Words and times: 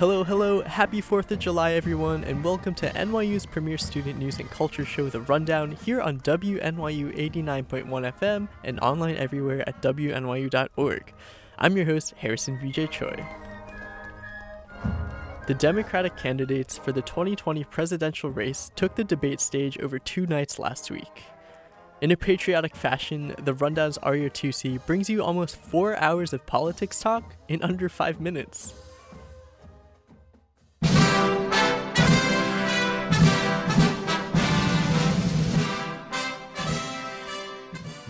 Hello, 0.00 0.24
hello, 0.24 0.62
happy 0.62 1.02
4th 1.02 1.30
of 1.30 1.38
July, 1.40 1.72
everyone, 1.72 2.24
and 2.24 2.42
welcome 2.42 2.72
to 2.76 2.88
NYU's 2.88 3.44
premier 3.44 3.76
student 3.76 4.18
news 4.18 4.38
and 4.38 4.48
culture 4.48 4.86
show, 4.86 5.10
The 5.10 5.20
Rundown, 5.20 5.72
here 5.72 6.00
on 6.00 6.20
WNYU 6.20 7.14
89.1 7.34 7.84
FM 8.18 8.48
and 8.64 8.80
online 8.80 9.16
everywhere 9.16 9.62
at 9.68 9.82
WNYU.org. 9.82 11.12
I'm 11.58 11.76
your 11.76 11.84
host, 11.84 12.14
Harrison 12.16 12.56
Vijay 12.56 12.88
Tsui. 12.88 13.26
The 15.46 15.52
Democratic 15.52 16.16
candidates 16.16 16.78
for 16.78 16.92
the 16.92 17.02
2020 17.02 17.64
presidential 17.64 18.30
race 18.30 18.72
took 18.76 18.94
the 18.94 19.04
debate 19.04 19.42
stage 19.42 19.76
over 19.80 19.98
two 19.98 20.24
nights 20.24 20.58
last 20.58 20.90
week. 20.90 21.24
In 22.00 22.10
a 22.10 22.16
patriotic 22.16 22.74
fashion, 22.74 23.34
the 23.36 23.52
Rundown's 23.52 23.98
Arya 23.98 24.30
Tousi 24.30 24.82
brings 24.86 25.10
you 25.10 25.22
almost 25.22 25.56
four 25.56 25.98
hours 25.98 26.32
of 26.32 26.46
politics 26.46 27.00
talk 27.00 27.36
in 27.48 27.62
under 27.62 27.90
five 27.90 28.18
minutes. 28.18 28.72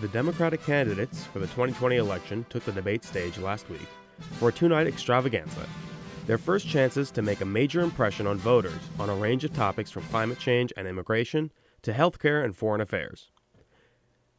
The 0.00 0.08
Democratic 0.08 0.64
candidates 0.64 1.26
for 1.26 1.40
the 1.40 1.46
2020 1.48 1.96
election 1.96 2.46
took 2.48 2.64
the 2.64 2.72
debate 2.72 3.04
stage 3.04 3.36
last 3.36 3.68
week 3.68 3.86
for 4.38 4.48
a 4.48 4.52
two 4.52 4.66
night 4.66 4.86
extravaganza. 4.86 5.68
Their 6.26 6.38
first 6.38 6.66
chances 6.66 7.10
to 7.10 7.20
make 7.20 7.42
a 7.42 7.44
major 7.44 7.82
impression 7.82 8.26
on 8.26 8.38
voters 8.38 8.80
on 8.98 9.10
a 9.10 9.14
range 9.14 9.44
of 9.44 9.52
topics 9.52 9.90
from 9.90 10.04
climate 10.04 10.38
change 10.38 10.72
and 10.74 10.88
immigration 10.88 11.52
to 11.82 11.92
healthcare 11.92 12.42
and 12.42 12.56
foreign 12.56 12.80
affairs. 12.80 13.30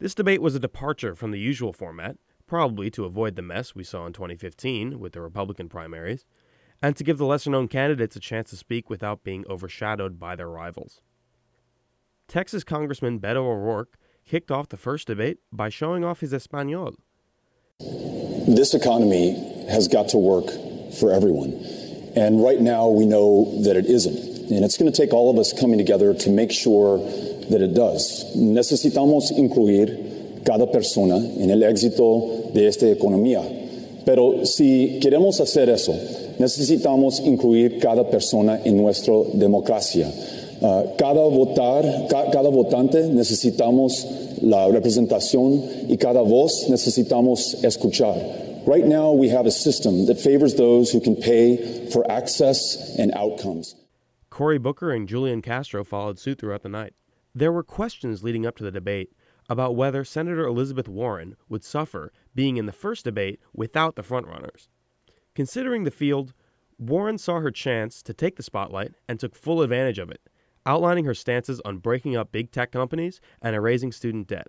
This 0.00 0.16
debate 0.16 0.42
was 0.42 0.56
a 0.56 0.60
departure 0.60 1.14
from 1.14 1.30
the 1.30 1.38
usual 1.38 1.72
format, 1.72 2.16
probably 2.48 2.90
to 2.90 3.04
avoid 3.04 3.36
the 3.36 3.42
mess 3.42 3.72
we 3.72 3.84
saw 3.84 4.04
in 4.06 4.12
2015 4.12 4.98
with 4.98 5.12
the 5.12 5.20
Republican 5.20 5.68
primaries, 5.68 6.26
and 6.82 6.96
to 6.96 7.04
give 7.04 7.18
the 7.18 7.24
lesser 7.24 7.50
known 7.50 7.68
candidates 7.68 8.16
a 8.16 8.20
chance 8.20 8.50
to 8.50 8.56
speak 8.56 8.90
without 8.90 9.22
being 9.22 9.44
overshadowed 9.48 10.18
by 10.18 10.34
their 10.34 10.48
rivals. 10.48 11.02
Texas 12.26 12.64
Congressman 12.64 13.20
Beto 13.20 13.36
O'Rourke 13.36 13.96
kicked 14.26 14.50
off 14.50 14.68
the 14.68 14.76
first 14.76 15.06
debate 15.06 15.38
by 15.52 15.68
showing 15.68 16.04
off 16.04 16.20
his 16.20 16.32
Espanol. 16.32 16.94
This 18.48 18.74
economy 18.74 19.34
has 19.68 19.88
got 19.88 20.08
to 20.10 20.18
work 20.18 20.46
for 20.98 21.12
everyone. 21.12 21.52
And 22.14 22.42
right 22.42 22.60
now, 22.60 22.88
we 22.88 23.06
know 23.06 23.62
that 23.62 23.76
it 23.76 23.86
isn't. 23.86 24.50
And 24.50 24.64
it's 24.64 24.76
going 24.76 24.92
to 24.92 24.96
take 24.96 25.12
all 25.12 25.30
of 25.30 25.38
us 25.38 25.52
coming 25.58 25.78
together 25.78 26.12
to 26.12 26.30
make 26.30 26.52
sure 26.52 26.98
that 26.98 27.60
it 27.62 27.74
does. 27.74 28.24
Necesitamos 28.36 29.30
incluir 29.32 30.44
cada 30.44 30.70
persona 30.70 31.16
en 31.16 31.50
el 31.50 31.62
éxito 31.62 32.52
de 32.52 32.66
esta 32.66 32.86
economía. 32.86 33.42
Pero 34.04 34.44
si 34.44 34.98
queremos 35.00 35.40
hacer 35.40 35.68
eso, 35.68 35.94
necesitamos 36.38 37.20
incluir 37.20 37.78
cada 37.78 38.10
persona 38.10 38.60
en 38.64 38.76
nuestra 38.76 39.14
democracia. 39.34 40.10
Uh, 40.62 40.94
cada 40.96 41.18
votar, 41.18 42.08
ca 42.08 42.30
cada 42.30 42.48
votante 42.48 43.08
necesitamos 43.08 44.06
la 44.42 44.68
representación 44.68 45.90
y 45.90 45.96
cada 45.96 46.22
voz 46.22 46.68
necesitamos 46.68 47.64
escuchar. 47.64 48.16
Right 48.64 48.84
now, 48.84 49.10
we 49.10 49.28
have 49.30 49.46
a 49.46 49.50
system 49.50 50.06
that 50.06 50.20
favors 50.20 50.54
those 50.54 50.92
who 50.92 51.00
can 51.00 51.16
pay 51.16 51.90
for 51.90 52.08
access 52.08 52.94
and 52.96 53.12
outcomes. 53.14 53.74
Cory 54.30 54.58
Booker 54.58 54.92
and 54.92 55.08
Julian 55.08 55.42
Castro 55.42 55.82
followed 55.82 56.20
suit 56.20 56.38
throughout 56.38 56.62
the 56.62 56.68
night. 56.68 56.94
There 57.34 57.50
were 57.50 57.64
questions 57.64 58.22
leading 58.22 58.46
up 58.46 58.56
to 58.58 58.64
the 58.64 58.70
debate 58.70 59.10
about 59.48 59.74
whether 59.74 60.04
Senator 60.04 60.46
Elizabeth 60.46 60.88
Warren 60.88 61.34
would 61.48 61.64
suffer 61.64 62.12
being 62.36 62.56
in 62.56 62.66
the 62.66 62.72
first 62.72 63.04
debate 63.04 63.40
without 63.52 63.96
the 63.96 64.02
frontrunners. 64.02 64.68
Considering 65.34 65.82
the 65.82 65.90
field, 65.90 66.34
Warren 66.78 67.18
saw 67.18 67.40
her 67.40 67.50
chance 67.50 68.00
to 68.02 68.14
take 68.14 68.36
the 68.36 68.42
spotlight 68.42 68.92
and 69.08 69.18
took 69.18 69.34
full 69.34 69.60
advantage 69.60 69.98
of 69.98 70.10
it, 70.10 70.20
outlining 70.66 71.04
her 71.04 71.14
stances 71.14 71.60
on 71.64 71.78
breaking 71.78 72.16
up 72.16 72.32
big 72.32 72.50
tech 72.52 72.72
companies 72.72 73.20
and 73.40 73.54
erasing 73.56 73.92
student 73.92 74.28
debt. 74.28 74.46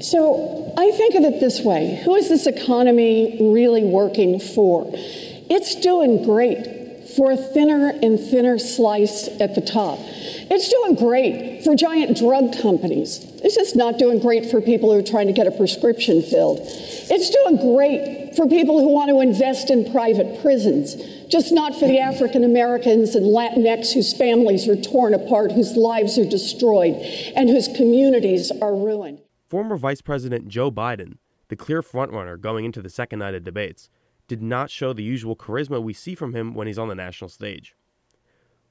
So 0.00 0.72
I 0.76 0.90
think 0.92 1.14
of 1.14 1.24
it 1.24 1.40
this 1.40 1.60
way 1.60 2.00
who 2.04 2.14
is 2.14 2.28
this 2.28 2.46
economy 2.46 3.36
really 3.40 3.84
working 3.84 4.38
for? 4.40 4.90
It's 4.94 5.74
doing 5.74 6.24
great 6.24 6.82
for 7.16 7.32
a 7.32 7.36
thinner 7.36 7.88
and 7.88 8.18
thinner 8.18 8.58
slice 8.58 9.28
at 9.40 9.54
the 9.54 9.60
top. 9.60 9.98
It's 10.00 10.68
doing 10.68 10.94
great 10.94 11.64
for 11.64 11.74
giant 11.74 12.16
drug 12.16 12.56
companies. 12.60 13.18
It's 13.42 13.54
just 13.54 13.76
not 13.76 13.98
doing 13.98 14.18
great 14.18 14.50
for 14.50 14.60
people 14.60 14.92
who 14.92 14.98
are 14.98 15.02
trying 15.02 15.26
to 15.26 15.32
get 15.32 15.46
a 15.46 15.50
prescription 15.50 16.22
filled. 16.22 16.60
It's 16.62 17.30
doing 17.30 17.56
great 17.74 18.36
for 18.36 18.46
people 18.46 18.80
who 18.80 18.88
want 18.88 19.10
to 19.10 19.20
invest 19.20 19.70
in 19.70 19.90
private 19.90 20.40
prisons, 20.42 20.94
just 21.32 21.50
not 21.50 21.74
for 21.74 21.88
the 21.88 21.98
African 21.98 22.44
Americans 22.44 23.14
and 23.14 23.24
Latinx 23.24 23.94
whose 23.94 24.14
families 24.14 24.68
are 24.68 24.76
torn 24.76 25.14
apart, 25.14 25.50
whose 25.50 25.76
lives 25.76 26.18
are 26.18 26.28
destroyed, 26.28 26.94
and 27.34 27.48
whose 27.48 27.68
communities 27.68 28.52
are 28.60 28.76
ruined. 28.76 29.18
Former 29.48 29.78
Vice 29.78 30.02
President 30.02 30.48
Joe 30.48 30.70
Biden, 30.70 31.16
the 31.48 31.56
clear 31.56 31.80
frontrunner 31.80 32.38
going 32.38 32.66
into 32.66 32.82
the 32.82 32.90
second 32.90 33.20
night 33.20 33.34
of 33.34 33.44
debates, 33.44 33.88
did 34.28 34.42
not 34.42 34.70
show 34.70 34.92
the 34.92 35.02
usual 35.02 35.34
charisma 35.34 35.82
we 35.82 35.94
see 35.94 36.14
from 36.14 36.34
him 36.34 36.54
when 36.54 36.66
he's 36.66 36.78
on 36.78 36.88
the 36.88 36.94
national 36.94 37.30
stage. 37.30 37.74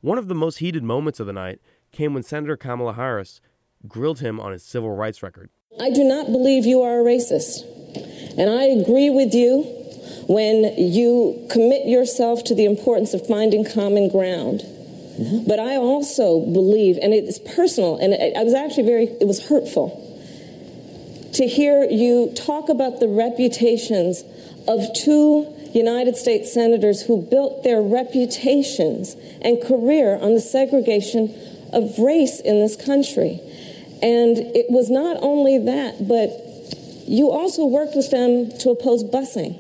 One 0.01 0.19
of 0.19 0.27
the 0.27 0.35
most 0.35 0.59
heated 0.59 0.83
moments 0.83 1.19
of 1.19 1.25
the 1.25 1.33
night 1.33 1.59
came 1.91 2.13
when 2.13 2.23
Senator 2.23 2.57
Kamala 2.57 2.93
Harris 2.93 3.41
grilled 3.87 4.19
him 4.19 4.39
on 4.39 4.51
his 4.51 4.63
civil 4.63 4.95
rights 4.95 5.23
record. 5.23 5.49
I 5.79 5.89
do 5.89 6.03
not 6.03 6.27
believe 6.27 6.67
you 6.67 6.81
are 6.83 7.01
a 7.01 7.03
racist. 7.03 7.63
And 8.37 8.51
I 8.51 8.65
agree 8.65 9.09
with 9.09 9.33
you 9.33 9.80
when 10.31 10.73
you 10.77 11.45
commit 11.51 11.85
yourself 11.85 12.41
to 12.45 12.55
the 12.55 12.63
importance 12.63 13.13
of 13.13 13.27
finding 13.27 13.65
common 13.65 14.07
ground. 14.07 14.61
Mm-hmm. 14.61 15.43
But 15.45 15.59
I 15.59 15.75
also 15.75 16.39
believe, 16.39 16.97
and 17.01 17.13
it's 17.13 17.37
personal, 17.37 17.97
and 17.97 18.13
I 18.13 18.41
was 18.41 18.53
actually 18.53 18.83
very, 18.83 19.07
it 19.19 19.27
was 19.27 19.45
hurtful 19.49 20.07
to 21.33 21.47
hear 21.47 21.83
you 21.83 22.31
talk 22.33 22.69
about 22.69 23.01
the 23.01 23.09
reputations 23.09 24.23
of 24.69 24.81
two 24.93 25.53
United 25.73 26.15
States 26.15 26.53
senators 26.53 27.01
who 27.01 27.21
built 27.21 27.63
their 27.63 27.81
reputations 27.81 29.15
and 29.41 29.61
career 29.61 30.17
on 30.21 30.33
the 30.33 30.39
segregation 30.39 31.33
of 31.73 31.99
race 31.99 32.39
in 32.39 32.59
this 32.59 32.77
country. 32.77 33.41
And 34.01 34.37
it 34.37 34.67
was 34.69 34.89
not 34.89 35.17
only 35.21 35.57
that, 35.57 36.07
but 36.07 36.29
you 37.05 37.31
also 37.31 37.65
worked 37.65 37.97
with 37.97 38.11
them 38.11 38.49
to 38.59 38.69
oppose 38.69 39.03
busing. 39.03 39.59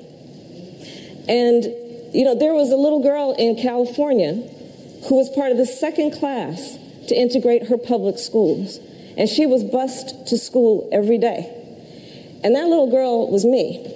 And, 1.27 1.65
you 2.13 2.23
know, 2.25 2.35
there 2.37 2.53
was 2.53 2.71
a 2.71 2.77
little 2.77 3.01
girl 3.01 3.35
in 3.37 3.55
California 3.55 4.33
who 5.07 5.15
was 5.15 5.29
part 5.29 5.51
of 5.51 5.57
the 5.57 5.65
second 5.65 6.11
class 6.11 6.77
to 7.07 7.15
integrate 7.15 7.67
her 7.67 7.77
public 7.77 8.17
schools. 8.17 8.79
And 9.17 9.27
she 9.27 9.45
was 9.45 9.63
bused 9.63 10.27
to 10.27 10.37
school 10.37 10.89
every 10.91 11.17
day. 11.17 11.57
And 12.43 12.55
that 12.55 12.67
little 12.67 12.89
girl 12.89 13.29
was 13.29 13.45
me. 13.45 13.87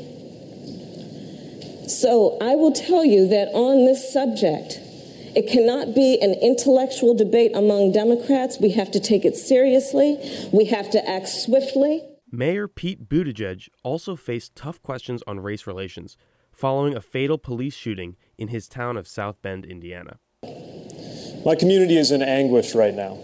So 1.88 2.38
I 2.42 2.56
will 2.56 2.72
tell 2.72 3.06
you 3.06 3.28
that 3.30 3.50
on 3.54 3.86
this 3.86 4.12
subject, 4.12 4.80
it 5.36 5.48
cannot 5.50 5.94
be 5.94 6.20
an 6.22 6.34
intellectual 6.42 7.14
debate 7.14 7.52
among 7.56 7.92
Democrats. 7.92 8.58
We 8.60 8.72
have 8.72 8.92
to 8.92 9.00
take 9.00 9.26
it 9.26 9.36
seriously. 9.36 10.18
We 10.52 10.66
have 10.66 10.90
to 10.92 11.10
act 11.10 11.28
swiftly. 11.28 12.04
Mayor 12.32 12.68
Pete 12.68 13.08
Buttigieg 13.08 13.70
also 13.84 14.16
faced 14.16 14.56
tough 14.56 14.82
questions 14.82 15.24
on 15.28 15.40
race 15.40 15.68
relations 15.68 16.18
following 16.56 16.96
a 16.96 17.02
fatal 17.02 17.38
police 17.38 17.76
shooting 17.76 18.16
in 18.38 18.48
his 18.48 18.68
town 18.68 18.96
of 18.96 19.08
South 19.08 19.42
Bend, 19.42 19.66
Indiana. 19.66 20.18
My 21.46 21.56
community 21.56 21.98
is 21.98 22.12
in 22.12 22.22
anguish 22.22 22.74
right 22.74 22.94
now 22.94 23.20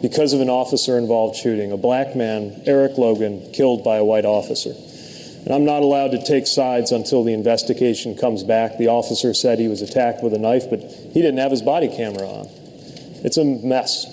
because 0.00 0.32
of 0.32 0.40
an 0.40 0.48
officer 0.48 0.96
involved 0.96 1.36
shooting, 1.36 1.72
a 1.72 1.76
black 1.76 2.16
man, 2.16 2.62
Eric 2.64 2.96
Logan, 2.96 3.52
killed 3.52 3.84
by 3.84 3.96
a 3.96 4.04
white 4.04 4.24
officer. 4.24 4.72
And 5.44 5.54
I'm 5.54 5.64
not 5.64 5.82
allowed 5.82 6.12
to 6.12 6.24
take 6.24 6.46
sides 6.46 6.90
until 6.90 7.22
the 7.22 7.34
investigation 7.34 8.16
comes 8.16 8.42
back. 8.44 8.78
The 8.78 8.88
officer 8.88 9.34
said 9.34 9.58
he 9.58 9.68
was 9.68 9.82
attacked 9.82 10.22
with 10.22 10.32
a 10.32 10.38
knife, 10.38 10.70
but 10.70 10.80
he 10.80 11.20
didn't 11.20 11.38
have 11.38 11.50
his 11.50 11.62
body 11.62 11.88
camera 11.88 12.26
on. 12.26 12.46
It's 13.22 13.36
a 13.36 13.44
mess, 13.44 14.06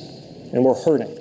and 0.54 0.66
we're 0.66 0.82
hurting. 0.84 1.18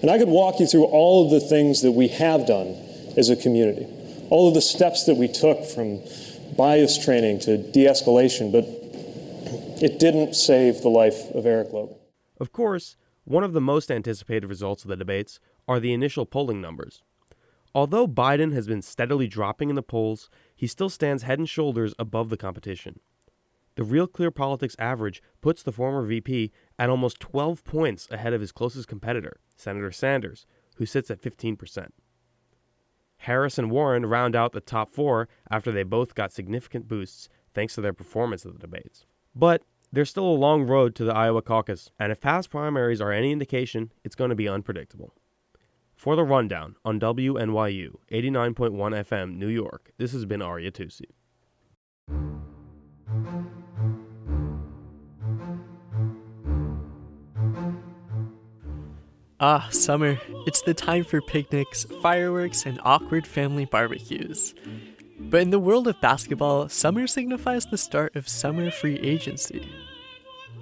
And 0.00 0.10
I 0.10 0.18
could 0.18 0.28
walk 0.28 0.60
you 0.60 0.66
through 0.66 0.84
all 0.84 1.26
of 1.26 1.30
the 1.30 1.40
things 1.40 1.82
that 1.82 1.92
we 1.92 2.08
have 2.08 2.46
done 2.46 2.74
as 3.16 3.28
a 3.28 3.36
community, 3.36 3.86
all 4.30 4.48
of 4.48 4.54
the 4.54 4.62
steps 4.62 5.04
that 5.04 5.16
we 5.16 5.28
took 5.28 5.64
from 5.64 6.00
bias 6.56 7.02
training 7.02 7.40
to 7.40 7.56
de 7.56 7.86
escalation, 7.86 8.50
but 8.50 8.64
it 9.82 9.98
didn't 9.98 10.34
save 10.34 10.82
the 10.82 10.88
life 10.88 11.30
of 11.32 11.46
Eric 11.46 11.72
Logan. 11.72 11.96
Of 12.40 12.52
course, 12.52 12.96
one 13.24 13.44
of 13.44 13.52
the 13.52 13.60
most 13.60 13.90
anticipated 13.90 14.46
results 14.46 14.84
of 14.84 14.88
the 14.88 14.96
debates 14.96 15.40
are 15.68 15.80
the 15.80 15.92
initial 15.92 16.26
polling 16.26 16.60
numbers. 16.60 17.02
Although 17.74 18.08
Biden 18.08 18.52
has 18.54 18.66
been 18.66 18.80
steadily 18.82 19.26
dropping 19.26 19.68
in 19.68 19.76
the 19.76 19.82
polls, 19.82 20.30
he 20.54 20.66
still 20.66 20.88
stands 20.88 21.24
head 21.24 21.38
and 21.38 21.48
shoulders 21.48 21.92
above 21.98 22.30
the 22.30 22.36
competition. 22.36 23.00
The 23.74 23.84
Real 23.84 24.06
Clear 24.06 24.30
Politics 24.30 24.76
average 24.78 25.22
puts 25.42 25.62
the 25.62 25.72
former 25.72 26.06
VP 26.06 26.52
at 26.78 26.88
almost 26.88 27.20
12 27.20 27.62
points 27.64 28.08
ahead 28.10 28.32
of 28.32 28.40
his 28.40 28.52
closest 28.52 28.88
competitor, 28.88 29.40
Senator 29.56 29.92
Sanders, 29.92 30.46
who 30.76 30.86
sits 30.86 31.10
at 31.10 31.20
15%. 31.20 31.88
Harris 33.18 33.58
and 33.58 33.70
Warren 33.70 34.06
round 34.06 34.36
out 34.36 34.52
the 34.52 34.60
top 34.60 34.90
four 34.90 35.28
after 35.50 35.72
they 35.72 35.82
both 35.82 36.14
got 36.14 36.32
significant 36.32 36.86
boosts 36.88 37.28
thanks 37.54 37.74
to 37.74 37.80
their 37.80 37.92
performance 37.92 38.44
of 38.44 38.52
the 38.52 38.58
debates. 38.58 39.06
But 39.34 39.62
There's 39.92 40.10
still 40.10 40.26
a 40.26 40.42
long 40.44 40.66
road 40.66 40.94
to 40.96 41.04
the 41.04 41.14
Iowa 41.14 41.42
caucus, 41.42 41.90
and 41.98 42.10
if 42.12 42.20
past 42.20 42.50
primaries 42.50 43.00
are 43.00 43.12
any 43.12 43.30
indication, 43.32 43.92
it's 44.04 44.16
going 44.16 44.30
to 44.30 44.36
be 44.36 44.48
unpredictable. 44.48 45.14
For 45.94 46.16
the 46.16 46.24
rundown 46.24 46.76
on 46.84 47.00
WNYU 47.00 47.94
89.1 48.10 48.72
FM 48.72 49.36
New 49.36 49.48
York, 49.48 49.92
this 49.96 50.12
has 50.12 50.26
been 50.26 50.42
Arya 50.42 50.70
Tousi. 50.72 51.06
Ah, 59.38 59.68
summer. 59.70 60.18
It's 60.46 60.62
the 60.62 60.72
time 60.72 61.04
for 61.04 61.20
picnics, 61.20 61.84
fireworks, 62.00 62.64
and 62.64 62.80
awkward 62.82 63.26
family 63.26 63.66
barbecues. 63.66 64.54
But 65.20 65.42
in 65.42 65.50
the 65.50 65.58
world 65.58 65.86
of 65.88 66.00
basketball, 66.00 66.70
summer 66.70 67.06
signifies 67.06 67.66
the 67.66 67.76
start 67.76 68.16
of 68.16 68.28
summer 68.28 68.70
free 68.70 68.98
agency. 68.98 69.68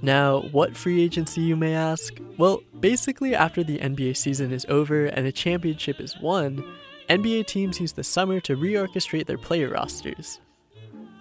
Now, 0.03 0.41
what 0.51 0.77
free 0.77 1.05
agency, 1.05 1.41
you 1.43 1.55
may 1.55 1.73
ask? 1.73 2.15
Well, 2.37 2.65
basically, 2.81 3.33
after 3.33 3.63
the 3.63 3.79
NBA 3.79 4.17
season 4.17 4.53
is 4.53 4.67
over 4.69 5.07
and 5.07 5.25
a 5.25 5.33
championship 5.33 6.01
is 6.01 6.19
won, 6.19 6.65
NBA 7.09 7.47
teams 7.47 7.81
use 7.81 7.93
the 7.93 8.03
summer 8.03 8.41
to 8.41 8.57
reorchestrate 8.57 9.27
their 9.27 9.39
player 9.39 9.71
rosters. 9.71 10.41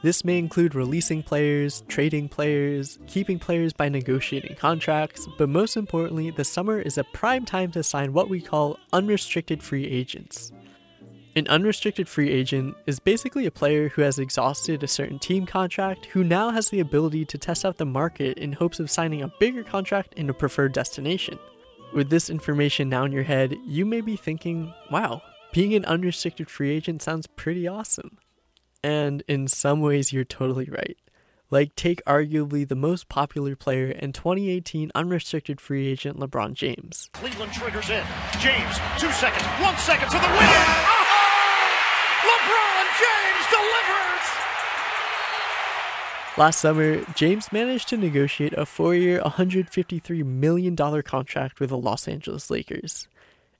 This 0.04 0.26
may 0.26 0.38
include 0.38 0.76
releasing 0.76 1.24
players, 1.24 1.86
trading 1.88 2.28
players, 2.28 3.00
keeping 3.08 3.40
players 3.40 3.72
by 3.72 3.88
negotiating 3.88 4.58
contracts, 4.58 5.30
but 5.38 5.48
most 5.48 5.78
importantly, 5.78 6.30
the 6.30 6.44
summer 6.44 6.78
is 6.78 6.98
a 6.98 7.06
prime 7.06 7.46
time 7.46 7.72
to 7.72 7.84
sign 7.84 8.12
what 8.12 8.28
we 8.28 8.42
call 8.42 8.78
unrestricted 8.92 9.64
free 9.64 9.86
agents. 9.86 10.52
An 11.38 11.48
unrestricted 11.48 12.10
free 12.10 12.30
agent 12.30 12.76
is 12.86 13.00
basically 13.00 13.46
a 13.46 13.52
player 13.52 13.88
who 13.88 14.02
has 14.02 14.20
exhausted 14.20 14.84
a 14.84 14.90
certain 14.90 15.20
team 15.20 15.46
contract 15.46 16.08
who 16.08 16.26
now 16.26 16.52
has 16.52 16.68
the 16.68 16.82
ability 16.82 17.24
to 17.24 17.38
test 17.38 17.64
out 17.64 17.78
the 17.78 17.86
market 17.86 18.38
in 18.38 18.52
hopes 18.52 18.82
of 18.82 18.92
signing 18.92 19.22
a 19.22 19.32
bigger 19.40 19.64
contract 19.64 20.16
in 20.16 20.30
a 20.30 20.34
preferred 20.34 20.74
destination. 20.74 21.40
With 21.94 22.10
this 22.10 22.30
information 22.30 22.90
now 22.90 23.06
in 23.06 23.14
your 23.14 23.24
head, 23.24 23.56
you 23.66 23.86
may 23.86 24.02
be 24.02 24.18
thinking, 24.18 24.74
wow, 24.92 25.22
being 25.54 25.74
an 25.74 25.86
unrestricted 25.86 26.50
free 26.50 26.72
agent 26.72 27.02
sounds 27.02 27.26
pretty 27.26 27.70
awesome. 27.70 28.18
And 28.84 29.24
in 29.28 29.48
some 29.48 29.80
ways, 29.80 30.12
you're 30.12 30.26
totally 30.26 30.66
right. 30.66 30.98
Like, 31.50 31.76
take 31.76 32.04
arguably 32.06 32.68
the 32.68 32.76
most 32.76 33.08
popular 33.10 33.56
player 33.56 33.90
and 33.98 34.14
2018 34.14 34.92
unrestricted 34.96 35.62
free 35.62 35.88
agent 35.88 36.20
LeBron 36.20 36.54
James. 36.54 37.10
Cleveland 37.14 37.54
triggers 37.54 37.90
in. 37.92 38.04
James, 38.40 38.76
two 38.98 39.12
seconds, 39.12 39.46
one 39.62 39.78
second 39.78 40.10
to 40.10 40.18
the 40.18 40.28
win. 40.28 40.40
Oh! 40.42 41.04
LeBron 42.28 42.88
James 43.00 43.46
delivers. 43.52 44.28
Last 46.38 46.60
summer, 46.60 47.06
James 47.14 47.52
managed 47.52 47.88
to 47.90 47.98
negotiate 47.98 48.54
a 48.54 48.66
four 48.66 48.96
year, 48.96 49.22
$153 49.22 50.26
million 50.26 50.76
contract 51.04 51.60
with 51.60 51.70
the 51.70 51.78
Los 51.78 52.08
Angeles 52.08 52.50
Lakers. 52.50 53.08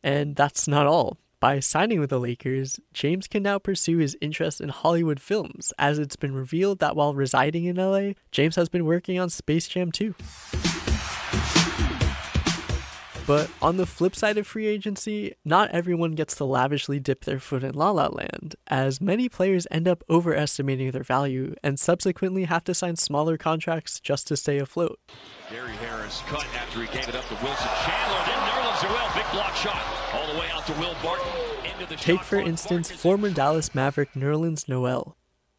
And 0.02 0.36
that's 0.36 0.68
not 0.68 0.88
all. 0.88 1.18
By 1.44 1.60
signing 1.60 2.00
with 2.00 2.10
the 2.10 2.22
Lakers, 2.22 2.80
James 2.94 3.28
can 3.28 3.44
now 3.44 3.60
pursue 3.60 3.98
his 3.98 4.16
interest 4.22 4.62
in 4.62 4.70
Hollywood 4.70 5.20
films, 5.20 5.74
as 5.78 6.00
it's 6.00 6.16
been 6.16 6.34
revealed 6.34 6.80
that 6.80 6.96
while 6.96 7.14
residing 7.14 7.66
in 7.66 7.76
LA, 7.76 8.14
James 8.32 8.56
has 8.56 8.70
been 8.70 8.86
working 8.86 9.20
on 9.20 9.30
Space 9.30 9.68
Jam 9.68 9.92
2. 9.92 10.16
But 13.28 13.50
on 13.62 13.76
the 13.76 13.86
flip 13.86 14.16
side 14.16 14.38
of 14.38 14.48
free 14.48 14.68
agency, 14.68 15.34
not 15.44 15.72
everyone 15.72 16.14
gets 16.16 16.34
to 16.36 16.46
lavishly 16.46 17.02
dip 17.02 17.26
their 17.26 17.42
foot 17.42 17.66
in 17.66 17.76
La 17.76 17.92
La 17.92 18.08
Land, 18.08 18.56
as 18.68 19.02
many 19.02 19.28
players 19.28 19.68
end 19.70 19.86
up 19.86 20.02
overestimating 20.10 20.92
their 20.92 21.04
value 21.04 21.56
and 21.62 21.78
subsequently 21.78 22.46
have 22.46 22.64
to 22.64 22.74
sign 22.74 22.96
smaller 22.96 23.36
contracts 23.38 24.00
just 24.00 24.28
to 24.30 24.38
stay 24.38 24.60
afloat. 24.60 24.98
Gary 25.50 25.74
Harris 25.74 26.22
cut 26.26 26.46
after 26.56 26.80
he 26.80 26.88
gave 26.98 27.10
it 27.10 27.16
up 27.16 27.28
to 27.28 27.34
Wilson 27.44 27.70
Chandler. 27.84 28.63
Big 28.84 29.32
block 29.32 29.56
shot 29.56 29.82
all 30.12 30.34
the 30.34 30.40
way 30.40 30.48
out 30.52 30.66
to 30.66 30.74
Will 30.74 30.96
Barton. 31.02 31.26
Into 31.64 31.86
the 31.88 31.96
Take, 31.96 32.24
for 32.24 32.38
instance, 32.38 32.90
Barton 32.90 32.98
former 32.98 33.30
Dallas 33.30 33.74
Maverick 33.74 34.14
Nerlens 34.14 34.68
Noel. 34.68 35.16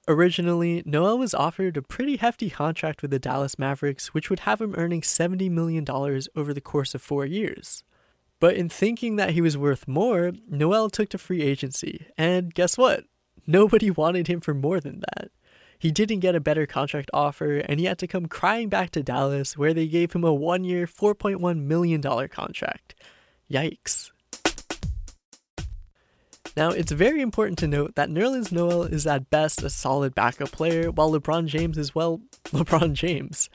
Originally, 0.07 0.83
Noel 0.85 1.17
was 1.17 1.33
offered 1.33 1.77
a 1.77 1.83
pretty 1.83 2.17
hefty 2.17 2.51
contract 2.51 3.01
with 3.01 3.11
the 3.11 3.19
Dallas 3.19 3.59
Mavericks, 3.59 4.13
which 4.13 4.29
would 4.29 4.41
have 4.41 4.61
him 4.61 4.75
earning 4.77 5.01
$70 5.01 5.51
million 5.51 5.89
over 5.89 6.53
the 6.53 6.61
course 6.61 6.95
of 6.95 7.01
four 7.01 7.25
years. 7.25 7.85
But 8.41 8.57
in 8.57 8.69
thinking 8.69 9.17
that 9.17 9.31
he 9.31 9.41
was 9.41 9.57
worth 9.57 9.89
more, 9.89 10.33
Noel 10.47 10.91
took 10.91 11.09
to 11.11 11.19
free 11.19 11.41
agency, 11.41 12.09
and 12.19 12.53
guess 12.53 12.77
what? 12.77 13.05
Nobody 13.47 13.91
wanted 13.93 14.27
him 14.27 14.41
for 14.41 14.53
more 14.53 14.81
than 14.81 15.01
that. 15.01 15.31
He 15.79 15.91
didn't 15.91 16.21
get 16.21 16.35
a 16.35 16.41
better 16.41 16.67
contract 16.67 17.11
offer, 17.15 17.59
and 17.59 17.79
he 17.79 17.87
had 17.87 17.99
to 18.01 18.07
come 18.07 18.27
crying 18.27 18.69
back 18.69 18.91
to 18.91 19.03
Dallas, 19.03 19.57
where 19.57 19.73
they 19.73 19.87
gave 19.87 20.13
him 20.13 20.25
a 20.25 20.35
one 20.35 20.65
year, 20.65 20.87
$4.1 20.87 21.63
million 21.63 22.03
contract. 22.29 22.95
Yikes. 23.51 24.11
Now, 26.57 26.71
it's 26.71 26.93
very 26.93 27.21
important 27.21 27.59
to 27.59 27.67
note 27.67 27.97
that 27.97 28.11
Nerlens 28.11 28.53
Noel 28.53 28.85
is 28.85 29.07
at 29.07 29.29
best 29.29 29.63
a 29.65 29.71
solid 29.71 30.15
backup 30.15 30.53
player, 30.53 30.91
while 30.91 31.11
LeBron 31.11 31.47
James 31.47 31.77
is, 31.77 31.95
well, 31.95 32.21
LeBron 32.47 32.93
James. 32.93 33.51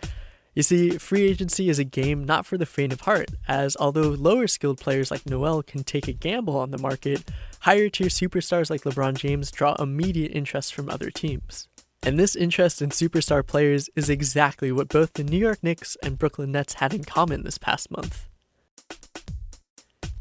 You 0.53 0.63
see, 0.63 0.97
free 0.97 1.29
agency 1.29 1.69
is 1.69 1.79
a 1.79 1.85
game 1.85 2.25
not 2.25 2.45
for 2.45 2.57
the 2.57 2.65
faint 2.65 2.91
of 2.91 3.01
heart, 3.01 3.29
as 3.47 3.77
although 3.79 4.09
lower 4.09 4.47
skilled 4.47 4.79
players 4.79 5.11
like 5.11 5.25
Noel 5.25 5.63
can 5.63 5.85
take 5.85 6.09
a 6.09 6.13
gamble 6.13 6.57
on 6.57 6.71
the 6.71 6.77
market, 6.77 7.23
higher 7.61 7.87
tier 7.87 8.07
superstars 8.07 8.69
like 8.69 8.81
LeBron 8.81 9.15
James 9.15 9.51
draw 9.51 9.75
immediate 9.75 10.33
interest 10.33 10.73
from 10.73 10.89
other 10.89 11.09
teams. 11.09 11.69
And 12.03 12.19
this 12.19 12.35
interest 12.35 12.81
in 12.81 12.89
superstar 12.89 13.45
players 13.45 13.89
is 13.95 14.09
exactly 14.09 14.71
what 14.71 14.89
both 14.89 15.13
the 15.13 15.23
New 15.23 15.37
York 15.37 15.59
Knicks 15.61 15.95
and 16.03 16.17
Brooklyn 16.17 16.51
Nets 16.51 16.75
had 16.75 16.93
in 16.93 17.03
common 17.03 17.43
this 17.43 17.57
past 17.57 17.91
month. 17.91 18.28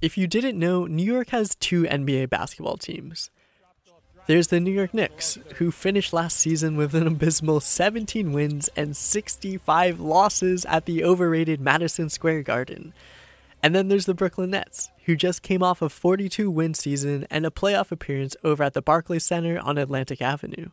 If 0.01 0.17
you 0.17 0.29
didn't 0.29 0.61
know, 0.61 0.87
New 0.87 1.03
York 1.05 1.31
has 1.31 1.57
two 1.57 1.83
NBA 1.83 2.31
basketball 2.31 2.77
teams. 2.77 3.31
There's 4.29 4.47
the 4.47 4.61
New 4.61 4.71
York 4.71 4.95
Knicks, 4.95 5.39
who 5.57 5.73
finished 5.73 6.13
last 6.13 6.37
season 6.37 6.77
with 6.77 6.95
an 6.95 7.07
abysmal 7.09 7.59
17 7.59 8.33
wins 8.33 8.69
and 8.77 8.97
65 8.97 9.99
losses 9.99 10.65
at 10.67 10.85
the 10.85 11.03
overrated 11.03 11.61
Madison 11.61 12.11
Square 12.11 12.45
Garden. 12.45 12.95
And 13.61 13.75
then 13.75 13.89
there's 13.89 14.07
the 14.07 14.15
Brooklyn 14.15 14.51
Nets, 14.51 14.91
who 15.07 15.17
just 15.17 15.43
came 15.43 15.65
off 15.65 15.83
a 15.83 15.89
42 15.89 16.49
win 16.49 16.75
season 16.75 17.27
and 17.29 17.45
a 17.45 17.51
playoff 17.51 17.91
appearance 17.91 18.37
over 18.45 18.63
at 18.63 18.75
the 18.75 18.83
Barclays 18.83 19.25
Center 19.25 19.59
on 19.59 19.79
Atlantic 19.79 20.23
Avenue. 20.23 20.69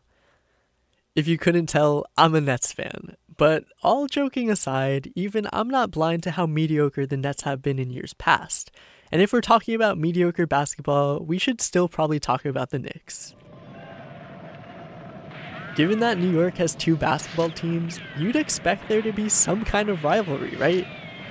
If 1.15 1.29
you 1.29 1.38
couldn't 1.38 1.67
tell, 1.67 2.06
I'm 2.17 2.35
a 2.35 2.41
Nets 2.41 2.73
fan. 2.73 3.16
But 3.37 3.63
all 3.81 4.07
joking 4.07 4.49
aside, 4.49 5.13
even 5.16 5.47
I'm 5.54 5.69
not 5.69 5.90
blind 5.90 6.23
to 6.23 6.31
how 6.31 6.45
mediocre 6.45 7.06
the 7.06 7.16
Nets 7.16 7.44
have 7.44 7.61
been 7.61 7.80
in 7.80 7.90
years 7.90 8.13
past. 8.13 8.69
And 9.13 9.21
if 9.21 9.31
we're 9.31 9.40
talking 9.40 9.75
about 9.75 9.97
mediocre 9.97 10.45
basketball, 10.45 11.21
we 11.21 11.37
should 11.37 11.61
still 11.61 11.87
probably 11.87 12.19
talk 12.19 12.44
about 12.44 12.71
the 12.71 12.80
Knicks. 12.80 13.33
Given 15.78 15.99
that 15.99 16.18
New 16.18 16.31
York 16.31 16.57
has 16.57 16.75
two 16.75 16.97
basketball 16.97 17.49
teams, 17.49 18.01
you'd 18.18 18.35
expect 18.35 18.90
there 18.90 19.01
to 19.01 19.13
be 19.13 19.30
some 19.30 19.63
kind 19.63 19.87
of 19.87 20.04
rivalry, 20.04 20.57
right? 20.57 20.85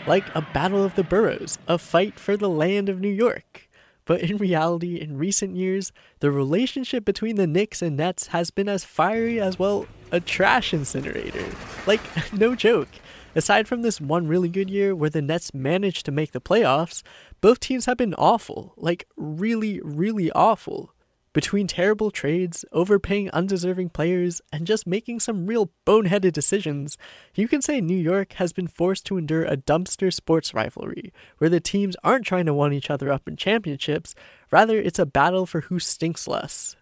Like 0.06 0.34
a 0.34 0.40
battle 0.54 0.82
of 0.82 0.94
the 0.94 1.04
boroughs, 1.04 1.58
a 1.68 1.76
fight 1.76 2.18
for 2.18 2.38
the 2.38 2.48
land 2.48 2.88
of 2.88 3.00
New 3.00 3.08
York. 3.08 3.68
But 4.04 4.20
in 4.20 4.36
reality, 4.36 4.96
in 4.96 5.16
recent 5.16 5.56
years, 5.56 5.92
the 6.20 6.30
relationship 6.30 7.04
between 7.04 7.36
the 7.36 7.46
Knicks 7.46 7.82
and 7.82 7.96
Nets 7.96 8.28
has 8.28 8.50
been 8.50 8.68
as 8.68 8.84
fiery 8.84 9.40
as, 9.40 9.58
well, 9.58 9.86
a 10.12 10.20
trash 10.20 10.74
incinerator. 10.74 11.44
Like, 11.86 12.00
no 12.32 12.54
joke. 12.54 12.88
Aside 13.34 13.66
from 13.66 13.82
this 13.82 14.00
one 14.00 14.28
really 14.28 14.48
good 14.48 14.70
year 14.70 14.94
where 14.94 15.10
the 15.10 15.22
Nets 15.22 15.52
managed 15.52 16.06
to 16.06 16.12
make 16.12 16.32
the 16.32 16.40
playoffs, 16.40 17.02
both 17.40 17.58
teams 17.58 17.86
have 17.86 17.96
been 17.96 18.14
awful. 18.14 18.74
Like, 18.76 19.06
really, 19.16 19.80
really 19.82 20.30
awful. 20.32 20.93
Between 21.34 21.66
terrible 21.66 22.12
trades, 22.12 22.64
overpaying 22.70 23.28
undeserving 23.32 23.90
players, 23.90 24.40
and 24.52 24.68
just 24.68 24.86
making 24.86 25.18
some 25.18 25.48
real 25.48 25.72
boneheaded 25.84 26.32
decisions, 26.32 26.96
you 27.34 27.48
can 27.48 27.60
say 27.60 27.80
New 27.80 27.96
York 27.96 28.34
has 28.34 28.52
been 28.52 28.68
forced 28.68 29.04
to 29.06 29.18
endure 29.18 29.44
a 29.44 29.56
dumpster 29.56 30.14
sports 30.14 30.54
rivalry, 30.54 31.12
where 31.38 31.50
the 31.50 31.58
teams 31.58 31.96
aren't 32.04 32.24
trying 32.24 32.46
to 32.46 32.54
one 32.54 32.72
each 32.72 32.88
other 32.88 33.10
up 33.10 33.26
in 33.26 33.36
championships, 33.36 34.14
rather, 34.52 34.78
it's 34.78 35.00
a 35.00 35.04
battle 35.04 35.44
for 35.44 35.62
who 35.62 35.80
stinks 35.80 36.28
less. 36.28 36.76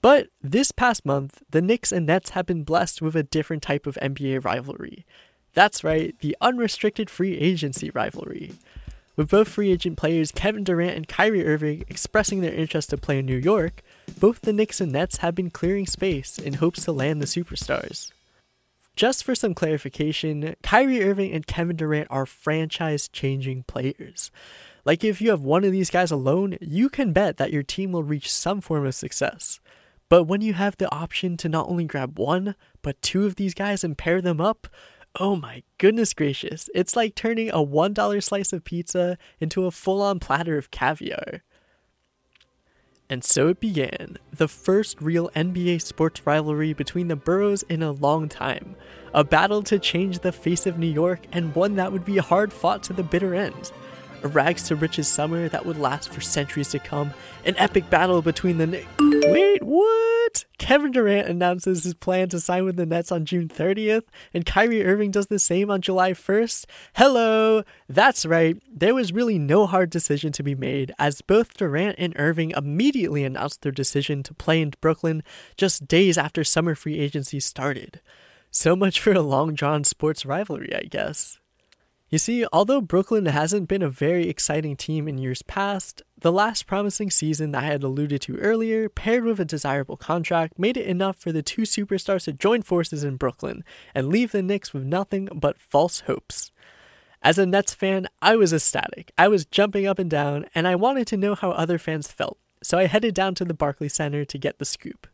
But 0.00 0.28
this 0.40 0.72
past 0.72 1.04
month, 1.04 1.42
the 1.50 1.60
Knicks 1.60 1.92
and 1.92 2.06
Nets 2.06 2.30
have 2.30 2.46
been 2.46 2.64
blessed 2.64 3.02
with 3.02 3.14
a 3.14 3.22
different 3.22 3.62
type 3.62 3.86
of 3.86 3.98
NBA 4.00 4.46
rivalry. 4.46 5.04
That's 5.52 5.84
right, 5.84 6.18
the 6.20 6.34
unrestricted 6.40 7.10
free 7.10 7.36
agency 7.36 7.90
rivalry. 7.90 8.52
With 9.16 9.30
both 9.30 9.48
free 9.48 9.70
agent 9.70 9.96
players 9.96 10.32
Kevin 10.32 10.64
Durant 10.64 10.96
and 10.96 11.08
Kyrie 11.08 11.46
Irving 11.46 11.84
expressing 11.88 12.40
their 12.40 12.52
interest 12.52 12.90
to 12.90 12.96
play 12.96 13.18
in 13.18 13.26
New 13.26 13.36
York, 13.36 13.82
both 14.18 14.40
the 14.40 14.52
Knicks 14.52 14.80
and 14.80 14.92
Nets 14.92 15.18
have 15.18 15.34
been 15.34 15.50
clearing 15.50 15.86
space 15.86 16.38
in 16.38 16.54
hopes 16.54 16.84
to 16.84 16.92
land 16.92 17.22
the 17.22 17.26
superstars. 17.26 18.10
Just 18.96 19.24
for 19.24 19.34
some 19.34 19.54
clarification, 19.54 20.54
Kyrie 20.62 21.02
Irving 21.02 21.32
and 21.32 21.46
Kevin 21.46 21.76
Durant 21.76 22.08
are 22.10 22.26
franchise 22.26 23.08
changing 23.08 23.64
players. 23.64 24.30
Like, 24.84 25.02
if 25.02 25.20
you 25.20 25.30
have 25.30 25.42
one 25.42 25.64
of 25.64 25.72
these 25.72 25.90
guys 25.90 26.10
alone, 26.10 26.58
you 26.60 26.88
can 26.88 27.12
bet 27.12 27.36
that 27.38 27.52
your 27.52 27.62
team 27.62 27.92
will 27.92 28.02
reach 28.02 28.30
some 28.30 28.60
form 28.60 28.86
of 28.86 28.94
success. 28.94 29.58
But 30.08 30.24
when 30.24 30.42
you 30.42 30.52
have 30.52 30.76
the 30.76 30.92
option 30.94 31.36
to 31.38 31.48
not 31.48 31.68
only 31.68 31.84
grab 31.84 32.18
one, 32.18 32.54
but 32.82 33.00
two 33.00 33.26
of 33.26 33.36
these 33.36 33.54
guys 33.54 33.82
and 33.82 33.98
pair 33.98 34.20
them 34.20 34.40
up, 34.40 34.68
Oh 35.20 35.36
my 35.36 35.62
goodness 35.78 36.12
gracious. 36.12 36.68
It's 36.74 36.96
like 36.96 37.14
turning 37.14 37.48
a 37.50 37.64
$1 37.64 38.22
slice 38.22 38.52
of 38.52 38.64
pizza 38.64 39.16
into 39.38 39.64
a 39.64 39.70
full 39.70 40.02
on 40.02 40.18
platter 40.18 40.58
of 40.58 40.72
caviar. 40.72 41.44
And 43.08 43.22
so 43.22 43.46
it 43.48 43.60
began, 43.60 44.16
the 44.32 44.48
first 44.48 45.00
real 45.00 45.28
NBA 45.36 45.82
sports 45.82 46.26
rivalry 46.26 46.72
between 46.72 47.06
the 47.06 47.14
boroughs 47.14 47.62
in 47.68 47.80
a 47.80 47.92
long 47.92 48.28
time. 48.28 48.74
A 49.12 49.22
battle 49.22 49.62
to 49.64 49.78
change 49.78 50.18
the 50.18 50.32
face 50.32 50.66
of 50.66 50.78
New 50.78 50.90
York, 50.90 51.20
and 51.30 51.54
one 51.54 51.76
that 51.76 51.92
would 51.92 52.04
be 52.04 52.16
hard 52.16 52.52
fought 52.52 52.82
to 52.84 52.92
the 52.92 53.04
bitter 53.04 53.34
end. 53.36 53.70
A 54.24 54.28
rags 54.28 54.62
to 54.64 54.76
riches 54.76 55.06
summer 55.06 55.50
that 55.50 55.66
would 55.66 55.76
last 55.76 56.10
for 56.10 56.22
centuries 56.22 56.70
to 56.70 56.78
come. 56.78 57.12
An 57.44 57.54
epic 57.58 57.90
battle 57.90 58.22
between 58.22 58.56
the. 58.56 58.82
Wait, 58.98 59.62
what? 59.62 60.46
Kevin 60.56 60.92
Durant 60.92 61.28
announces 61.28 61.84
his 61.84 61.92
plan 61.92 62.30
to 62.30 62.40
sign 62.40 62.64
with 62.64 62.76
the 62.76 62.86
Nets 62.86 63.12
on 63.12 63.26
June 63.26 63.48
30th, 63.48 64.04
and 64.32 64.46
Kyrie 64.46 64.82
Irving 64.82 65.10
does 65.10 65.26
the 65.26 65.38
same 65.38 65.70
on 65.70 65.82
July 65.82 66.12
1st. 66.12 66.64
Hello! 66.94 67.64
That's 67.86 68.24
right, 68.24 68.56
there 68.66 68.94
was 68.94 69.12
really 69.12 69.38
no 69.38 69.66
hard 69.66 69.90
decision 69.90 70.32
to 70.32 70.42
be 70.42 70.54
made, 70.54 70.94
as 70.98 71.20
both 71.20 71.54
Durant 71.58 71.96
and 71.98 72.14
Irving 72.16 72.52
immediately 72.52 73.24
announced 73.24 73.60
their 73.60 73.72
decision 73.72 74.22
to 74.22 74.32
play 74.32 74.62
in 74.62 74.72
Brooklyn 74.80 75.22
just 75.58 75.86
days 75.86 76.16
after 76.16 76.42
summer 76.44 76.74
free 76.74 76.98
agency 76.98 77.40
started. 77.40 78.00
So 78.50 78.74
much 78.74 79.00
for 79.00 79.12
a 79.12 79.20
long 79.20 79.52
drawn 79.52 79.84
sports 79.84 80.24
rivalry, 80.24 80.74
I 80.74 80.84
guess. 80.84 81.40
You 82.14 82.18
see, 82.18 82.46
although 82.52 82.80
Brooklyn 82.80 83.26
hasn't 83.26 83.66
been 83.66 83.82
a 83.82 83.90
very 83.90 84.28
exciting 84.28 84.76
team 84.76 85.08
in 85.08 85.18
years 85.18 85.42
past, 85.42 86.00
the 86.16 86.30
last 86.30 86.64
promising 86.64 87.10
season 87.10 87.50
that 87.50 87.64
I 87.64 87.66
had 87.66 87.82
alluded 87.82 88.22
to 88.22 88.38
earlier, 88.38 88.88
paired 88.88 89.24
with 89.24 89.40
a 89.40 89.44
desirable 89.44 89.96
contract, 89.96 90.56
made 90.56 90.76
it 90.76 90.86
enough 90.86 91.16
for 91.16 91.32
the 91.32 91.42
two 91.42 91.62
superstars 91.62 92.26
to 92.26 92.32
join 92.32 92.62
forces 92.62 93.02
in 93.02 93.16
Brooklyn 93.16 93.64
and 93.96 94.10
leave 94.10 94.30
the 94.30 94.44
Knicks 94.44 94.72
with 94.72 94.84
nothing 94.84 95.28
but 95.34 95.60
false 95.60 96.02
hopes. 96.06 96.52
As 97.20 97.36
a 97.36 97.46
Nets 97.46 97.74
fan, 97.74 98.06
I 98.22 98.36
was 98.36 98.52
ecstatic. 98.52 99.10
I 99.18 99.26
was 99.26 99.44
jumping 99.44 99.88
up 99.88 99.98
and 99.98 100.08
down, 100.08 100.46
and 100.54 100.68
I 100.68 100.76
wanted 100.76 101.08
to 101.08 101.16
know 101.16 101.34
how 101.34 101.50
other 101.50 101.78
fans 101.78 102.06
felt, 102.06 102.38
so 102.62 102.78
I 102.78 102.86
headed 102.86 103.14
down 103.16 103.34
to 103.34 103.44
the 103.44 103.54
Barclays 103.54 103.94
Center 103.94 104.24
to 104.24 104.38
get 104.38 104.60
the 104.60 104.64
scoop. 104.64 105.08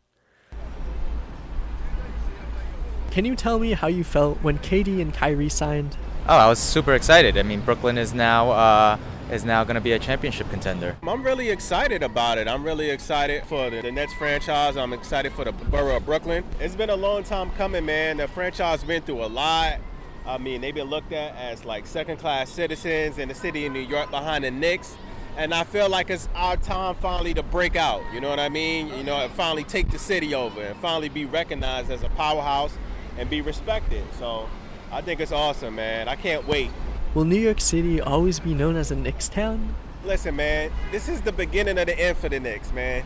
Can 3.09 3.25
you 3.25 3.35
tell 3.35 3.57
me 3.57 3.71
how 3.71 3.87
you 3.87 4.03
felt 4.03 4.37
when 4.43 4.59
KD 4.59 5.01
and 5.01 5.11
Kyrie 5.11 5.49
signed? 5.49 5.97
Oh, 6.27 6.37
I 6.37 6.47
was 6.47 6.59
super 6.59 6.93
excited. 6.93 7.35
I 7.35 7.41
mean, 7.41 7.61
Brooklyn 7.61 7.97
is 7.97 8.13
now 8.13 8.51
uh, 8.51 8.97
is 9.31 9.43
now 9.43 9.63
going 9.63 9.75
to 9.75 9.81
be 9.81 9.93
a 9.93 9.99
championship 9.99 10.49
contender. 10.51 10.95
I'm 11.01 11.23
really 11.23 11.49
excited 11.49 12.03
about 12.03 12.37
it. 12.37 12.47
I'm 12.47 12.63
really 12.63 12.91
excited 12.91 13.43
for 13.45 13.71
the, 13.71 13.81
the 13.81 13.91
Nets 13.91 14.13
franchise. 14.13 14.77
I'm 14.77 14.93
excited 14.93 15.33
for 15.33 15.45
the 15.45 15.51
borough 15.51 15.97
of 15.97 16.05
Brooklyn. 16.05 16.43
It's 16.59 16.75
been 16.75 16.91
a 16.91 16.95
long 16.95 17.23
time 17.23 17.49
coming, 17.51 17.85
man. 17.85 18.17
The 18.17 18.27
franchise 18.27 18.83
been 18.83 19.01
through 19.01 19.23
a 19.23 19.25
lot. 19.25 19.79
I 20.27 20.37
mean, 20.37 20.61
they've 20.61 20.75
been 20.75 20.89
looked 20.89 21.11
at 21.11 21.35
as 21.35 21.65
like 21.65 21.87
second-class 21.87 22.51
citizens 22.51 23.17
in 23.17 23.27
the 23.27 23.35
city 23.35 23.65
of 23.65 23.73
New 23.73 23.79
York 23.79 24.11
behind 24.11 24.43
the 24.43 24.51
Knicks. 24.51 24.95
And 25.37 25.53
I 25.53 25.63
feel 25.63 25.89
like 25.89 26.11
it's 26.11 26.29
our 26.35 26.55
time 26.57 26.93
finally 26.95 27.33
to 27.33 27.41
break 27.41 27.75
out. 27.75 28.03
You 28.13 28.21
know 28.21 28.29
what 28.29 28.39
I 28.39 28.49
mean? 28.49 28.89
You 28.89 29.03
know, 29.03 29.15
and 29.15 29.31
finally 29.33 29.63
take 29.63 29.89
the 29.89 29.97
city 29.97 30.35
over 30.35 30.61
and 30.61 30.77
finally 30.77 31.09
be 31.09 31.25
recognized 31.25 31.89
as 31.89 32.03
a 32.03 32.09
powerhouse 32.09 32.77
and 33.17 33.27
be 33.29 33.41
respected. 33.41 34.03
So 34.19 34.47
I 34.91 35.01
think 35.01 35.21
it's 35.21 35.31
awesome, 35.31 35.75
man. 35.75 36.09
I 36.09 36.15
can't 36.15 36.45
wait. 36.47 36.69
Will 37.13 37.23
New 37.23 37.39
York 37.39 37.61
City 37.61 38.01
always 38.01 38.39
be 38.39 38.53
known 38.53 38.75
as 38.75 38.91
a 38.91 38.95
Knicks 38.95 39.29
town? 39.29 39.73
Listen, 40.03 40.35
man, 40.35 40.69
this 40.91 41.07
is 41.07 41.21
the 41.21 41.31
beginning 41.31 41.77
of 41.77 41.85
the 41.85 41.97
end 41.97 42.17
for 42.17 42.27
the 42.27 42.39
Knicks, 42.39 42.73
man. 42.73 43.03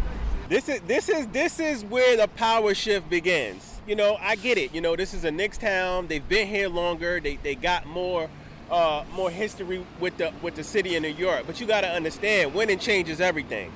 This 0.50 0.68
is 0.70 0.82
this 0.82 1.10
is 1.10 1.28
this 1.28 1.60
is 1.60 1.84
where 1.86 2.18
the 2.18 2.28
power 2.30 2.74
shift 2.74 3.10
begins. 3.10 3.80
You 3.88 3.96
know, 3.96 4.18
I 4.20 4.36
get 4.36 4.58
it. 4.58 4.74
You 4.74 4.82
know, 4.82 4.96
this 4.96 5.14
is 5.14 5.26
a 5.26 5.32
Knicks 5.32 5.58
town. 5.58 6.08
They've 6.08 6.28
been 6.28 6.48
here 6.48 6.70
longer. 6.70 7.20
They 7.20 7.36
they 7.38 7.56
got 7.56 7.86
more 7.86 8.30
uh, 8.72 9.04
more 9.14 9.30
history 9.30 9.86
with 10.00 10.18
the 10.18 10.34
with 10.42 10.56
the 10.56 10.64
city 10.64 10.96
of 10.96 11.04
New 11.04 11.10
York. 11.10 11.44
But 11.46 11.62
you 11.62 11.68
got 11.68 11.82
to 11.82 11.90
understand, 11.90 12.54
winning 12.54 12.80
changes 12.80 13.22
everything. 13.22 13.72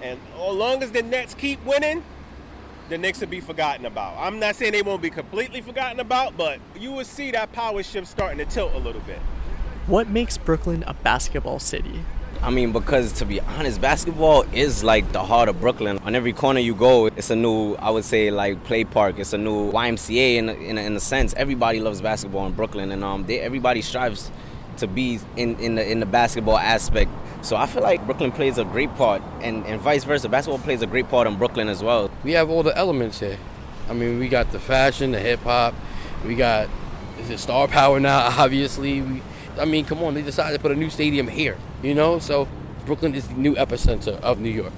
And 0.00 0.20
as 0.34 0.54
long 0.54 0.82
as 0.82 0.92
the 0.92 1.02
Nets 1.02 1.34
keep 1.34 1.64
winning, 1.64 2.04
the 2.88 2.98
Knicks 2.98 3.20
will 3.20 3.28
be 3.28 3.40
forgotten 3.40 3.86
about. 3.86 4.16
I'm 4.18 4.38
not 4.38 4.56
saying 4.56 4.72
they 4.72 4.82
won't 4.82 5.02
be 5.02 5.10
completely 5.10 5.60
forgotten 5.60 6.00
about, 6.00 6.36
but 6.36 6.58
you 6.78 6.92
will 6.92 7.04
see 7.04 7.30
that 7.32 7.52
power 7.52 7.82
shift 7.82 8.06
starting 8.06 8.38
to 8.38 8.44
tilt 8.44 8.74
a 8.74 8.78
little 8.78 9.02
bit. 9.02 9.18
What 9.86 10.08
makes 10.08 10.38
Brooklyn 10.38 10.84
a 10.86 10.94
basketball 10.94 11.58
city? 11.58 12.02
I 12.40 12.50
mean, 12.50 12.72
because 12.72 13.12
to 13.14 13.24
be 13.24 13.40
honest, 13.40 13.80
basketball 13.80 14.42
is 14.52 14.84
like 14.84 15.10
the 15.12 15.24
heart 15.24 15.48
of 15.48 15.60
Brooklyn. 15.60 15.98
On 15.98 16.14
every 16.14 16.32
corner 16.32 16.60
you 16.60 16.74
go, 16.74 17.06
it's 17.06 17.30
a 17.30 17.36
new, 17.36 17.74
I 17.74 17.90
would 17.90 18.04
say, 18.04 18.30
like 18.30 18.62
play 18.64 18.84
park. 18.84 19.18
It's 19.18 19.32
a 19.32 19.38
new 19.38 19.72
YMCA 19.72 20.36
in 20.36 20.48
a, 20.48 20.52
in 20.52 20.78
a, 20.78 20.80
in 20.82 20.96
a 20.96 21.00
sense. 21.00 21.34
Everybody 21.34 21.80
loves 21.80 22.00
basketball 22.00 22.46
in 22.46 22.52
Brooklyn, 22.52 22.92
and 22.92 23.02
um, 23.02 23.24
they, 23.26 23.40
everybody 23.40 23.82
strives 23.82 24.30
to 24.76 24.86
be 24.86 25.18
in, 25.36 25.58
in 25.58 25.74
the 25.74 25.90
in 25.90 25.98
the 25.98 26.06
basketball 26.06 26.58
aspect. 26.58 27.10
So 27.42 27.56
I 27.56 27.66
feel 27.66 27.82
like 27.82 28.04
Brooklyn 28.04 28.32
plays 28.32 28.58
a 28.58 28.64
great 28.64 28.94
part, 28.96 29.22
and, 29.40 29.64
and 29.66 29.80
vice 29.80 30.04
versa. 30.04 30.28
Basketball 30.28 30.58
plays 30.58 30.82
a 30.82 30.86
great 30.86 31.08
part 31.08 31.26
in 31.26 31.36
Brooklyn 31.36 31.68
as 31.68 31.82
well. 31.82 32.10
We 32.24 32.32
have 32.32 32.50
all 32.50 32.62
the 32.62 32.76
elements 32.76 33.20
here. 33.20 33.38
I 33.88 33.94
mean, 33.94 34.18
we 34.18 34.28
got 34.28 34.52
the 34.52 34.58
fashion, 34.58 35.12
the 35.12 35.20
hip 35.20 35.40
hop, 35.40 35.74
we 36.24 36.34
got 36.34 36.68
is 37.20 37.30
it 37.30 37.38
star 37.38 37.68
power 37.68 38.00
now? 38.00 38.26
Obviously, 38.38 39.00
we, 39.00 39.22
I 39.58 39.64
mean, 39.64 39.84
come 39.84 40.02
on, 40.02 40.14
they 40.14 40.22
decided 40.22 40.56
to 40.56 40.62
put 40.62 40.72
a 40.72 40.76
new 40.76 40.90
stadium 40.90 41.28
here. 41.28 41.56
You 41.82 41.94
know, 41.94 42.18
so 42.18 42.48
Brooklyn 42.86 43.14
is 43.14 43.28
the 43.28 43.34
new 43.34 43.54
epicenter 43.54 44.20
of 44.20 44.40
New 44.40 44.50
York. 44.50 44.72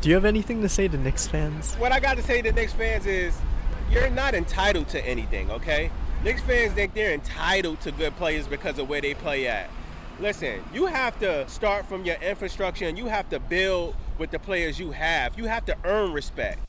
Do 0.00 0.08
you 0.08 0.14
have 0.14 0.24
anything 0.24 0.60
to 0.62 0.68
say 0.68 0.88
to 0.88 0.98
Knicks 0.98 1.26
fans? 1.26 1.74
What 1.76 1.92
I 1.92 2.00
got 2.00 2.16
to 2.16 2.22
say 2.22 2.42
to 2.42 2.52
Knicks 2.52 2.72
fans 2.72 3.06
is, 3.06 3.36
you're 3.90 4.10
not 4.10 4.34
entitled 4.34 4.88
to 4.88 5.06
anything, 5.06 5.50
okay? 5.50 5.90
Knicks 6.22 6.42
fans 6.42 6.72
think 6.72 6.94
they're 6.94 7.12
entitled 7.12 7.80
to 7.82 7.92
good 7.92 8.14
players 8.16 8.46
because 8.46 8.78
of 8.78 8.88
where 8.88 9.00
they 9.00 9.14
play 9.14 9.46
at. 9.46 9.70
Listen, 10.20 10.62
you 10.72 10.86
have 10.86 11.18
to 11.20 11.48
start 11.48 11.86
from 11.86 12.04
your 12.04 12.16
infrastructure 12.16 12.86
and 12.86 12.96
you 12.96 13.06
have 13.06 13.28
to 13.30 13.40
build 13.40 13.96
with 14.16 14.30
the 14.30 14.38
players 14.38 14.78
you 14.78 14.92
have. 14.92 15.36
You 15.36 15.46
have 15.46 15.64
to 15.66 15.76
earn 15.84 16.12
respect. 16.12 16.60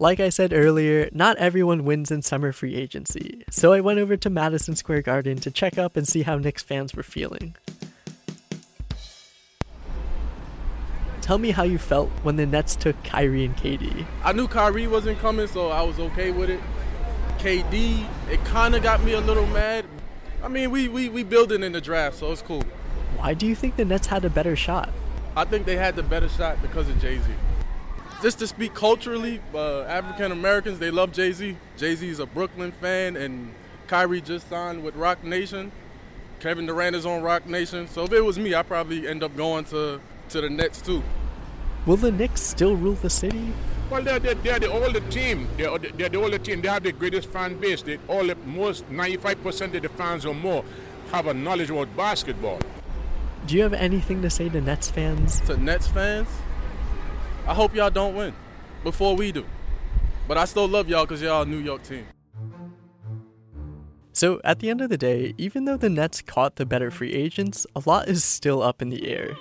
Like 0.00 0.18
I 0.18 0.30
said 0.30 0.52
earlier, 0.52 1.08
not 1.12 1.36
everyone 1.36 1.84
wins 1.84 2.10
in 2.10 2.22
summer 2.22 2.52
free 2.52 2.74
agency, 2.74 3.44
so 3.50 3.72
I 3.72 3.80
went 3.80 3.98
over 3.98 4.16
to 4.16 4.30
Madison 4.30 4.74
Square 4.74 5.02
Garden 5.02 5.36
to 5.40 5.50
check 5.50 5.76
up 5.78 5.96
and 5.96 6.08
see 6.08 6.22
how 6.22 6.38
Knicks 6.38 6.62
fans 6.62 6.94
were 6.94 7.02
feeling. 7.02 7.54
Tell 11.20 11.38
me 11.38 11.50
how 11.50 11.62
you 11.62 11.78
felt 11.78 12.08
when 12.22 12.36
the 12.36 12.46
Nets 12.46 12.74
took 12.74 13.00
Kyrie 13.04 13.44
and 13.44 13.56
KD. 13.56 14.06
I 14.24 14.32
knew 14.32 14.48
Kyrie 14.48 14.86
wasn't 14.86 15.18
coming, 15.18 15.46
so 15.46 15.68
I 15.68 15.82
was 15.82 15.98
okay 16.00 16.30
with 16.30 16.50
it. 16.50 16.60
KD, 17.38 18.06
it 18.30 18.44
kind 18.46 18.74
of 18.74 18.82
got 18.82 19.04
me 19.04 19.12
a 19.12 19.20
little 19.20 19.46
mad. 19.46 19.84
I 20.42 20.48
mean, 20.48 20.70
we, 20.70 20.88
we, 20.88 21.08
we 21.08 21.22
build 21.22 21.52
it 21.52 21.62
in 21.62 21.72
the 21.72 21.80
draft, 21.80 22.16
so 22.16 22.32
it's 22.32 22.42
cool. 22.42 22.62
Why 23.16 23.34
do 23.34 23.46
you 23.46 23.54
think 23.54 23.76
the 23.76 23.84
Nets 23.84 24.06
had 24.06 24.24
a 24.24 24.30
better 24.30 24.56
shot? 24.56 24.90
I 25.36 25.44
think 25.44 25.66
they 25.66 25.76
had 25.76 25.96
the 25.96 26.02
better 26.02 26.28
shot 26.28 26.60
because 26.62 26.88
of 26.88 26.98
Jay 27.00 27.18
Z. 27.18 27.24
Just 28.22 28.38
to 28.38 28.46
speak 28.46 28.74
culturally, 28.74 29.40
uh, 29.54 29.82
African 29.82 30.32
Americans, 30.32 30.78
they 30.78 30.90
love 30.90 31.12
Jay 31.12 31.32
Z. 31.32 31.56
Jay 31.76 31.94
Z 31.94 32.08
is 32.08 32.18
a 32.20 32.26
Brooklyn 32.26 32.72
fan, 32.72 33.16
and 33.16 33.54
Kyrie 33.86 34.20
just 34.20 34.48
signed 34.48 34.82
with 34.82 34.94
Roc 34.96 35.22
Nation. 35.24 35.72
Kevin 36.38 36.64
Durant 36.64 36.96
is 36.96 37.04
on 37.04 37.22
Roc 37.22 37.46
Nation. 37.46 37.86
So 37.86 38.04
if 38.04 38.12
it 38.12 38.22
was 38.22 38.38
me, 38.38 38.54
I'd 38.54 38.66
probably 38.66 39.06
end 39.06 39.22
up 39.22 39.36
going 39.36 39.64
to, 39.66 40.00
to 40.30 40.40
the 40.40 40.48
Nets 40.48 40.80
too. 40.80 41.02
Will 41.86 41.96
the 41.96 42.10
Knicks 42.10 42.42
still 42.42 42.76
rule 42.76 42.94
the 42.94 43.10
city? 43.10 43.52
Well, 43.90 44.02
they're, 44.04 44.20
they're, 44.20 44.34
they're 44.34 44.60
the 44.60 44.70
older 44.70 45.00
team. 45.10 45.48
They're, 45.56 45.76
they're 45.78 46.08
the 46.08 46.22
older 46.22 46.38
team. 46.38 46.62
They 46.62 46.68
have 46.68 46.84
the 46.84 46.92
greatest 46.92 47.28
fan 47.28 47.58
base. 47.58 47.82
They, 47.82 47.98
all 48.06 48.24
the, 48.24 48.36
most 48.46 48.88
95% 48.88 49.74
of 49.74 49.82
the 49.82 49.88
fans 49.88 50.24
or 50.24 50.34
more 50.34 50.64
have 51.10 51.26
a 51.26 51.34
knowledge 51.34 51.70
about 51.70 51.94
basketball. 51.96 52.60
Do 53.46 53.56
you 53.56 53.62
have 53.62 53.72
anything 53.72 54.22
to 54.22 54.30
say 54.30 54.48
to 54.48 54.60
Nets 54.60 54.90
fans? 54.90 55.40
To 55.42 55.56
Nets 55.56 55.88
fans, 55.88 56.28
I 57.48 57.54
hope 57.54 57.74
y'all 57.74 57.90
don't 57.90 58.14
win 58.14 58.32
before 58.84 59.16
we 59.16 59.32
do. 59.32 59.44
But 60.28 60.38
I 60.38 60.44
still 60.44 60.68
love 60.68 60.88
y'all 60.88 61.04
because 61.04 61.20
y'all 61.20 61.42
a 61.42 61.46
New 61.46 61.58
York 61.58 61.82
team. 61.82 62.06
So, 64.12 64.40
at 64.44 64.58
the 64.60 64.70
end 64.70 64.80
of 64.80 64.90
the 64.90 64.98
day, 64.98 65.34
even 65.38 65.64
though 65.64 65.76
the 65.76 65.88
Nets 65.88 66.20
caught 66.20 66.56
the 66.56 66.66
better 66.66 66.90
free 66.90 67.12
agents, 67.12 67.66
a 67.74 67.82
lot 67.86 68.06
is 68.06 68.22
still 68.22 68.62
up 68.62 68.82
in 68.82 68.90
the 68.90 69.08
air. 69.08 69.36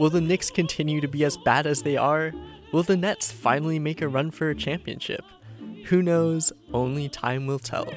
Will 0.00 0.10
the 0.10 0.20
Knicks 0.20 0.50
continue 0.50 1.00
to 1.00 1.08
be 1.08 1.24
as 1.24 1.38
bad 1.38 1.66
as 1.66 1.82
they 1.82 1.96
are? 1.96 2.32
Will 2.72 2.82
the 2.82 2.96
Nets 2.96 3.32
finally 3.32 3.78
make 3.78 4.02
a 4.02 4.08
run 4.08 4.30
for 4.30 4.50
a 4.50 4.54
championship? 4.54 5.24
Who 5.86 6.02
knows? 6.02 6.52
Only 6.72 7.08
time 7.08 7.46
will 7.46 7.58
tell. 7.58 7.92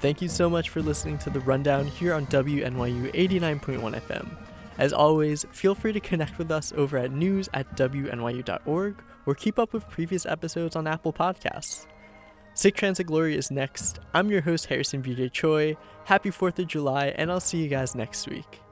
Thank 0.00 0.22
you 0.22 0.28
so 0.28 0.48
much 0.48 0.70
for 0.70 0.80
listening 0.80 1.18
to 1.18 1.30
the 1.30 1.40
rundown 1.40 1.86
here 1.86 2.14
on 2.14 2.26
WNYU 2.28 3.12
89.1 3.12 4.00
FM. 4.00 4.49
As 4.80 4.94
always, 4.94 5.44
feel 5.52 5.74
free 5.74 5.92
to 5.92 6.00
connect 6.00 6.38
with 6.38 6.50
us 6.50 6.72
over 6.74 6.96
at 6.96 7.12
news 7.12 7.50
at 7.52 7.76
WNYU.org 7.76 9.02
or 9.26 9.34
keep 9.34 9.58
up 9.58 9.74
with 9.74 9.86
previous 9.90 10.24
episodes 10.24 10.74
on 10.74 10.86
Apple 10.86 11.12
Podcasts. 11.12 11.86
Sick 12.54 12.76
Transit 12.76 13.06
Glory 13.06 13.36
is 13.36 13.50
next. 13.50 13.98
I'm 14.14 14.30
your 14.30 14.40
host, 14.40 14.66
Harrison 14.66 15.02
Vijay 15.02 15.30
Tsui. 15.30 15.76
Happy 16.06 16.30
4th 16.30 16.60
of 16.60 16.66
July, 16.66 17.08
and 17.08 17.30
I'll 17.30 17.40
see 17.40 17.58
you 17.58 17.68
guys 17.68 17.94
next 17.94 18.26
week. 18.26 18.62